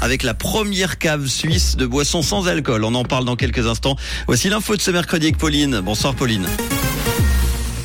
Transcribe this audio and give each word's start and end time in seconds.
avec 0.00 0.22
la 0.22 0.34
première 0.34 0.98
cave 0.98 1.26
suisse 1.26 1.76
de 1.76 1.86
boissons 1.86 2.22
sans 2.22 2.48
alcool. 2.48 2.84
On 2.84 2.94
en 2.94 3.04
parle 3.04 3.24
dans 3.24 3.36
quelques 3.36 3.66
instants. 3.66 3.96
Voici 4.26 4.48
l'info 4.48 4.76
de 4.76 4.82
ce 4.82 4.90
mercredi 4.90 5.26
avec 5.26 5.38
Pauline. 5.38 5.80
Bonsoir 5.80 6.14
Pauline. 6.14 6.46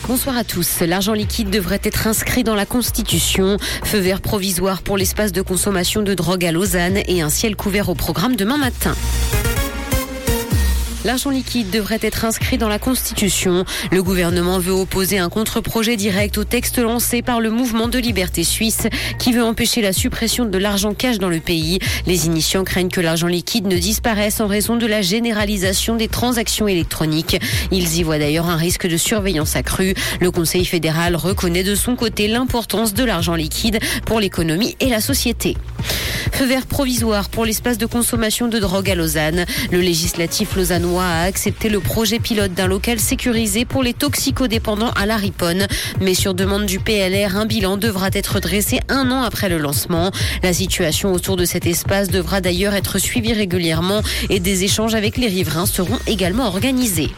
Bonsoir 0.07 0.35
à 0.37 0.43
tous. 0.43 0.79
L'argent 0.81 1.13
liquide 1.13 1.49
devrait 1.49 1.79
être 1.83 2.07
inscrit 2.07 2.43
dans 2.43 2.55
la 2.55 2.65
Constitution. 2.65 3.57
Feu 3.83 3.99
vert 3.99 4.21
provisoire 4.21 4.81
pour 4.81 4.97
l'espace 4.97 5.31
de 5.31 5.41
consommation 5.41 6.01
de 6.01 6.13
drogue 6.13 6.43
à 6.45 6.51
Lausanne 6.51 6.99
et 7.07 7.21
un 7.21 7.29
ciel 7.29 7.55
couvert 7.55 7.89
au 7.89 7.95
programme 7.95 8.35
demain 8.35 8.57
matin. 8.57 8.95
L'argent 11.03 11.31
liquide 11.31 11.71
devrait 11.71 11.99
être 12.01 12.25
inscrit 12.25 12.59
dans 12.59 12.67
la 12.67 12.77
Constitution. 12.77 13.65
Le 13.91 14.03
gouvernement 14.03 14.59
veut 14.59 14.71
opposer 14.71 15.17
un 15.17 15.29
contre-projet 15.29 15.95
direct 15.95 16.37
au 16.37 16.43
texte 16.43 16.77
lancé 16.77 17.23
par 17.23 17.41
le 17.41 17.49
mouvement 17.49 17.87
de 17.87 17.97
liberté 17.97 18.43
suisse 18.43 18.87
qui 19.17 19.33
veut 19.33 19.43
empêcher 19.43 19.81
la 19.81 19.93
suppression 19.93 20.45
de 20.45 20.57
l'argent 20.59 20.93
cash 20.93 21.17
dans 21.17 21.29
le 21.29 21.39
pays. 21.39 21.79
Les 22.05 22.27
initiants 22.27 22.63
craignent 22.63 22.89
que 22.89 23.01
l'argent 23.01 23.25
liquide 23.25 23.65
ne 23.65 23.77
disparaisse 23.77 24.39
en 24.41 24.47
raison 24.47 24.75
de 24.75 24.85
la 24.85 25.01
généralisation 25.01 25.95
des 25.95 26.07
transactions 26.07 26.67
électroniques. 26.67 27.39
Ils 27.71 27.97
y 27.97 28.03
voient 28.03 28.19
d'ailleurs 28.19 28.49
un 28.49 28.55
risque 28.55 28.87
de 28.87 28.97
surveillance 28.97 29.55
accrue. 29.55 29.95
Le 30.19 30.29
Conseil 30.29 30.65
fédéral 30.65 31.15
reconnaît 31.15 31.63
de 31.63 31.73
son 31.73 31.95
côté 31.95 32.27
l'importance 32.27 32.93
de 32.93 33.03
l'argent 33.03 33.33
liquide 33.33 33.79
pour 34.05 34.19
l'économie 34.19 34.75
et 34.79 34.89
la 34.89 35.01
société. 35.01 35.57
Feu 36.31 36.45
vert 36.45 36.65
provisoire 36.65 37.29
pour 37.29 37.45
l'espace 37.45 37.77
de 37.77 37.85
consommation 37.85 38.47
de 38.47 38.59
drogue 38.59 38.89
à 38.89 38.95
Lausanne. 38.95 39.45
Le 39.71 39.79
législatif 39.79 40.55
lausannois 40.55 41.05
a 41.05 41.23
accepté 41.23 41.69
le 41.69 41.79
projet 41.79 42.19
pilote 42.19 42.53
d'un 42.53 42.67
local 42.67 42.99
sécurisé 42.99 43.65
pour 43.65 43.83
les 43.83 43.93
toxicodépendants 43.93 44.91
à 44.91 45.05
la 45.05 45.17
Riponne. 45.17 45.67
Mais 45.99 46.13
sur 46.13 46.33
demande 46.33 46.65
du 46.65 46.79
PLR, 46.79 47.35
un 47.35 47.45
bilan 47.45 47.77
devra 47.77 48.09
être 48.13 48.39
dressé 48.39 48.79
un 48.89 49.11
an 49.11 49.23
après 49.23 49.49
le 49.49 49.57
lancement. 49.57 50.11
La 50.43 50.53
situation 50.53 51.13
autour 51.13 51.37
de 51.37 51.45
cet 51.45 51.65
espace 51.65 52.09
devra 52.09 52.41
d'ailleurs 52.41 52.73
être 52.73 52.99
suivie 52.99 53.33
régulièrement 53.33 54.01
et 54.29 54.39
des 54.39 54.63
échanges 54.63 54.95
avec 54.95 55.17
les 55.17 55.27
riverains 55.27 55.65
seront 55.65 55.99
également 56.07 56.47
organisés. 56.47 57.11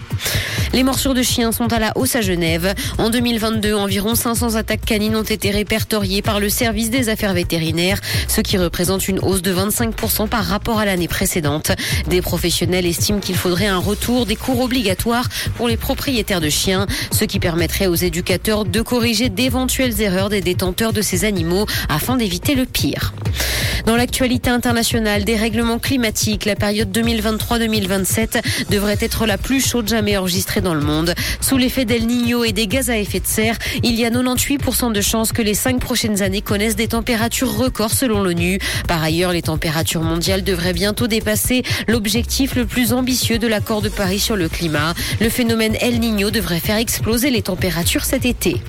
Les 0.73 0.81
morsures 0.81 1.13
de 1.13 1.21
chiens 1.21 1.51
sont 1.51 1.71
à 1.71 1.77
la 1.77 1.95
hausse 1.95 2.15
à 2.15 2.21
Genève. 2.21 2.73
En 2.97 3.11
2022, 3.11 3.75
environ 3.75 4.15
500 4.15 4.55
attaques 4.55 4.83
canines 4.83 5.15
ont 5.15 5.21
été 5.21 5.51
répertoriées 5.51 6.23
par 6.23 6.39
le 6.39 6.49
service 6.49 6.89
des 6.89 7.09
affaires 7.09 7.35
vétérinaires, 7.35 8.01
ce 8.27 8.41
qui 8.41 8.57
représente 8.57 9.07
une 9.07 9.19
hausse 9.19 9.43
de 9.43 9.53
25% 9.53 10.27
par 10.27 10.43
rapport 10.43 10.79
à 10.79 10.85
l'année 10.85 11.07
précédente. 11.07 11.71
Des 12.07 12.23
professionnels 12.23 12.87
estiment 12.87 13.19
qu'il 13.19 13.35
faudrait 13.35 13.67
un 13.67 13.77
retour 13.77 14.25
des 14.25 14.35
cours 14.35 14.61
obligatoires 14.61 15.29
pour 15.57 15.67
les 15.67 15.77
propriétaires 15.77 16.41
de 16.41 16.49
chiens, 16.49 16.87
ce 17.11 17.23
qui 17.25 17.39
permettrait 17.39 17.85
aux 17.85 17.93
éducateurs 17.93 18.65
de 18.65 18.81
corriger 18.81 19.29
d'éventuelles 19.29 20.01
erreurs 20.01 20.29
des 20.29 20.41
détenteurs 20.41 20.91
de 20.91 21.03
ces 21.03 21.23
animaux 21.23 21.67
afin 21.87 22.17
d'éviter 22.17 22.55
le 22.55 22.65
pire. 22.65 23.13
Dans 23.85 23.97
l'actualité 23.97 24.49
internationale, 24.49 25.25
des 25.25 25.35
règlements 25.35 25.77
climatiques, 25.77 26.45
la 26.45 26.55
période 26.55 26.97
2023-2027 26.97 28.41
devrait 28.69 28.97
être 29.01 29.25
la 29.25 29.37
plus 29.37 29.59
chaude 29.59 29.89
jamais 29.89 30.15
enregistrée 30.15 30.61
dans 30.61 30.73
le 30.73 30.81
monde. 30.81 31.13
Sous 31.41 31.57
l'effet 31.57 31.83
d'El 31.83 32.07
Niño 32.07 32.45
et 32.45 32.53
des 32.53 32.67
gaz 32.67 32.89
à 32.89 32.97
effet 32.97 33.19
de 33.19 33.27
serre, 33.27 33.57
il 33.83 33.95
y 33.95 34.05
a 34.05 34.09
98% 34.09 34.93
de 34.93 35.01
chances 35.01 35.33
que 35.33 35.41
les 35.41 35.53
cinq 35.53 35.81
prochaines 35.81 36.21
années 36.21 36.41
connaissent 36.41 36.77
des 36.77 36.87
températures 36.87 37.57
records 37.57 37.91
selon 37.91 38.23
l'ONU. 38.23 38.57
Par 38.87 39.03
ailleurs, 39.03 39.33
les 39.33 39.41
températures 39.41 40.03
mondiales 40.03 40.43
devraient 40.43 40.73
bientôt 40.73 41.07
dépasser 41.07 41.63
l'objectif 41.87 42.55
le 42.55 42.65
plus 42.65 42.93
ambitieux 42.93 43.37
de 43.37 43.47
l'accord 43.47 43.81
de 43.81 43.89
Paris 43.89 44.19
sur 44.19 44.37
le 44.37 44.47
climat. 44.47 44.93
Le 45.19 45.29
phénomène 45.29 45.75
El 45.81 45.99
Niño 45.99 46.31
devrait 46.31 46.61
faire 46.61 46.77
exploser 46.77 47.31
les 47.31 47.41
températures 47.41 48.05
cet 48.05 48.25
été. 48.25 48.61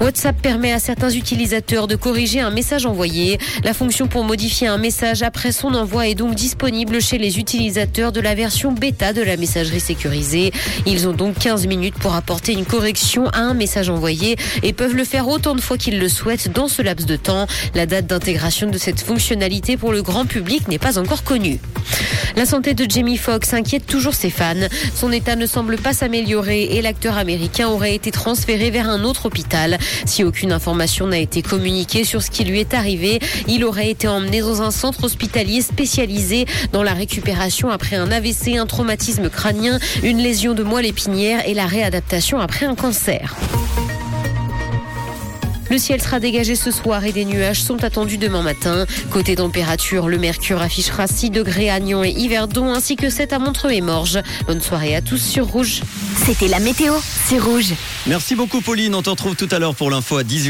WhatsApp 0.00 0.40
permet 0.40 0.72
à 0.72 0.78
certains 0.78 1.10
utilisateurs 1.10 1.86
de 1.86 1.96
corriger 1.96 2.40
un 2.40 2.50
message 2.50 2.86
envoyé. 2.86 3.38
La 3.64 3.74
fonction 3.74 4.06
pour 4.06 4.24
modifier 4.24 4.68
un 4.68 4.78
message 4.78 5.22
après 5.22 5.52
son 5.52 5.74
envoi 5.74 6.08
est 6.08 6.14
donc 6.14 6.34
disponible 6.34 7.00
chez 7.00 7.18
les 7.18 7.38
utilisateurs 7.38 8.12
de 8.12 8.20
la 8.20 8.34
version 8.34 8.72
bêta 8.72 9.12
de 9.12 9.22
la 9.22 9.36
messagerie 9.36 9.80
sécurisée. 9.80 10.52
Ils 10.86 11.08
ont 11.08 11.12
donc 11.12 11.38
15 11.38 11.66
minutes 11.66 11.96
pour 11.98 12.14
apporter 12.14 12.52
une 12.52 12.64
correction 12.64 13.28
à 13.28 13.40
un 13.40 13.54
message 13.54 13.90
envoyé 13.90 14.36
et 14.62 14.72
peuvent 14.72 14.94
le 14.94 15.04
faire 15.04 15.28
autant 15.28 15.54
de 15.54 15.60
fois 15.60 15.76
qu'ils 15.76 15.98
le 15.98 16.08
souhaitent 16.08 16.52
dans 16.52 16.68
ce 16.68 16.82
laps 16.82 17.06
de 17.06 17.16
temps. 17.16 17.46
La 17.74 17.86
date 17.86 18.06
d'intégration 18.06 18.70
de 18.70 18.78
cette 18.78 19.00
fonctionnalité 19.00 19.76
pour 19.76 19.92
le 19.92 20.02
grand 20.02 20.26
public 20.26 20.68
n'est 20.68 20.78
pas 20.78 20.98
encore 20.98 21.24
connue. 21.24 21.58
La 22.36 22.46
santé 22.46 22.74
de 22.74 22.88
Jamie 22.88 23.16
Foxx 23.16 23.52
inquiète 23.52 23.86
toujours 23.86 24.14
ses 24.14 24.30
fans. 24.30 24.54
Son 24.94 25.10
état 25.10 25.34
ne 25.34 25.46
semble 25.46 25.76
pas 25.76 25.92
s'améliorer 25.92 26.76
et 26.76 26.82
l'acteur 26.82 27.18
américain 27.18 27.68
aurait 27.68 27.94
été 27.94 28.10
transféré 28.10 28.70
vers 28.70 28.88
un 28.88 29.02
autre 29.02 29.26
hôpital. 29.26 29.78
Si 30.04 30.24
aucune 30.24 30.52
information 30.52 31.06
n'a 31.06 31.18
été 31.18 31.42
communiquée 31.42 32.04
sur 32.04 32.22
ce 32.22 32.30
qui 32.30 32.44
lui 32.44 32.60
est 32.60 32.74
arrivé, 32.74 33.18
il 33.46 33.64
aurait 33.64 33.90
été 33.90 34.08
emmené 34.08 34.40
dans 34.40 34.62
un 34.62 34.70
centre 34.70 35.04
hospitalier 35.04 35.62
spécialisé 35.62 36.46
dans 36.72 36.82
la 36.82 36.94
récupération 36.94 37.70
après 37.70 37.96
un 37.96 38.10
AVC, 38.10 38.56
un 38.56 38.66
traumatisme 38.66 39.28
crânien, 39.28 39.78
une 40.02 40.18
lésion 40.18 40.54
de 40.54 40.62
moelle 40.62 40.86
épinière 40.86 41.46
et 41.46 41.54
la 41.54 41.66
réadaptation 41.66 42.40
après 42.40 42.66
un 42.66 42.74
cancer. 42.74 43.36
Le 45.70 45.78
ciel 45.78 46.00
sera 46.00 46.20
dégagé 46.20 46.54
ce 46.54 46.70
soir 46.70 47.04
et 47.04 47.12
des 47.12 47.24
nuages 47.24 47.62
sont 47.62 47.84
attendus 47.84 48.16
demain 48.16 48.42
matin. 48.42 48.86
Côté 49.10 49.36
température, 49.36 50.08
le 50.08 50.18
mercure 50.18 50.62
affichera 50.62 51.06
6 51.06 51.30
degrés 51.30 51.68
à 51.70 51.78
Nyon 51.78 52.04
et 52.04 52.10
Yverdon 52.10 52.72
ainsi 52.72 52.96
que 52.96 53.10
7 53.10 53.32
à 53.32 53.38
Montreux 53.38 53.72
et 53.72 53.80
Morges. 53.80 54.20
Bonne 54.46 54.62
soirée 54.62 54.96
à 54.96 55.02
tous 55.02 55.18
sur 55.18 55.46
Rouge. 55.46 55.82
C'était 56.24 56.48
la 56.48 56.58
météo, 56.58 56.94
c'est 57.26 57.38
Rouge. 57.38 57.74
Merci 58.06 58.34
beaucoup 58.34 58.60
Pauline. 58.60 58.94
On 58.94 59.02
te 59.02 59.10
retrouve 59.10 59.36
tout 59.36 59.48
à 59.50 59.58
l'heure 59.58 59.74
pour 59.74 59.90
l'info 59.90 60.16
à 60.16 60.22
18h. 60.22 60.46